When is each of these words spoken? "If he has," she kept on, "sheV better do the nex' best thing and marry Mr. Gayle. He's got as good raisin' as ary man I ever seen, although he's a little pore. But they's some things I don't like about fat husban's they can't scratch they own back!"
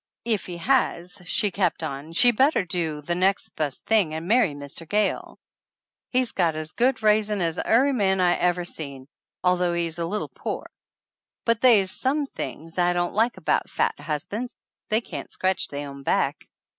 "If 0.25 0.47
he 0.47 0.57
has," 0.57 1.21
she 1.27 1.51
kept 1.51 1.83
on, 1.83 2.11
"sheV 2.13 2.35
better 2.35 2.65
do 2.65 3.01
the 3.03 3.13
nex' 3.13 3.49
best 3.49 3.85
thing 3.85 4.15
and 4.15 4.27
marry 4.27 4.55
Mr. 4.55 4.89
Gayle. 4.89 5.37
He's 6.09 6.31
got 6.31 6.55
as 6.55 6.71
good 6.71 7.03
raisin' 7.03 7.39
as 7.39 7.59
ary 7.59 7.93
man 7.93 8.19
I 8.19 8.33
ever 8.37 8.65
seen, 8.65 9.07
although 9.43 9.73
he's 9.75 9.99
a 9.99 10.07
little 10.07 10.29
pore. 10.29 10.71
But 11.45 11.61
they's 11.61 11.91
some 11.91 12.25
things 12.25 12.79
I 12.79 12.93
don't 12.93 13.13
like 13.13 13.37
about 13.37 13.69
fat 13.69 13.93
husban's 13.99 14.55
they 14.89 15.01
can't 15.01 15.31
scratch 15.31 15.67
they 15.67 15.85
own 15.85 16.01
back!" 16.01 16.47